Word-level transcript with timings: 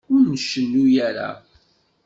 Ur 0.13 0.23
ncennu 0.33 0.83
ara. 1.07 1.29